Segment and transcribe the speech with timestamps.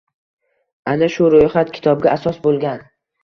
[0.93, 2.83] Ana shu ro‘yxat kitobga asos bo‘lgan